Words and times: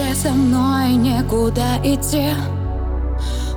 Уже 0.00 0.14
со 0.14 0.30
мной 0.30 0.94
некуда 0.94 1.78
идти. 1.84 2.30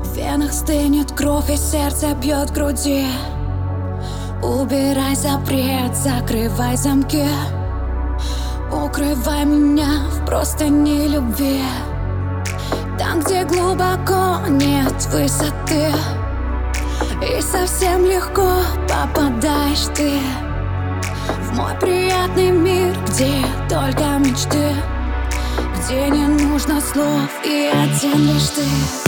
В 0.04 0.16
венах 0.16 0.52
стынет 0.52 1.12
кровь 1.12 1.50
и 1.50 1.56
сердце 1.56 2.14
бьет 2.16 2.50
в 2.50 2.54
груди. 2.54 3.06
Убирай 4.42 5.16
запрет, 5.16 5.96
закрывай 5.96 6.76
замки. 6.76 7.28
Укрывай 8.72 9.46
меня 9.46 10.10
в 10.10 10.26
простыни 10.26 11.08
любви 11.08 11.62
Там, 12.98 13.20
где 13.22 13.46
глубоко 13.46 14.40
нет 14.50 15.08
высоты. 15.12 15.92
И 17.22 17.42
совсем 17.42 18.06
легко 18.06 18.50
попадаешь 18.90 19.88
ты 19.96 20.20
В 21.44 21.56
мой 21.56 21.74
приятный 21.80 22.52
мир, 22.52 22.96
где 23.08 23.34
только 23.70 24.18
мечты 24.20 24.74
Где 25.86 26.10
не 26.10 26.28
нужно 26.28 26.80
слов 26.80 27.30
и 27.44 27.70
один 27.74 28.34
лишь 28.34 28.50
ты 28.52 29.03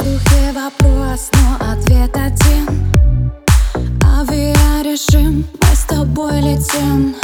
воздухе 0.00 0.52
вопрос, 0.52 1.30
но 1.34 1.72
ответ 1.72 2.14
один. 2.14 3.32
Авиарежим, 4.02 5.46
мы 5.60 5.76
с 5.76 5.84
тобой 5.84 6.40
летим. 6.40 7.14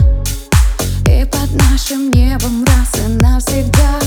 И 1.06 1.24
под 1.24 1.50
нашим 1.70 2.10
небом 2.10 2.64
раз 2.64 2.94
и 2.96 3.08
навсегда. 3.08 3.98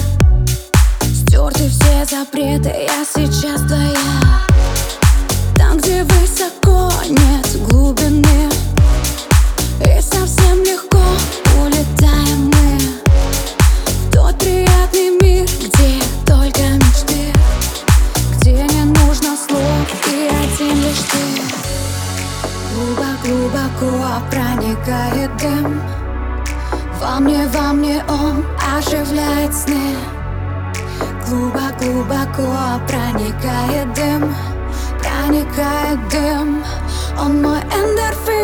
Стерты 1.02 1.70
все 1.70 2.06
запреты, 2.10 2.70
я 2.70 3.06
сейчас 3.06 3.62
твоя. 3.62 4.46
Там, 5.56 5.78
где 5.78 6.04
высоко 6.04 6.92
нет 7.10 7.29
Глубоко-глубоко 23.30 24.24
проникает 24.32 25.38
дым. 25.38 25.80
Во 27.00 27.20
мне, 27.20 27.48
во 27.48 27.74
мне 27.74 28.04
он 28.10 28.44
оживляет 28.76 29.54
сны. 29.54 29.96
Глубоко-глубоко 31.28 32.82
проникает 32.88 33.94
дым. 33.94 34.34
Проникает 35.00 36.00
дым. 36.10 36.64
Он 37.20 37.42
мой 37.44 37.60
эндорфин. 37.60 38.00
Глубоко 38.00 38.39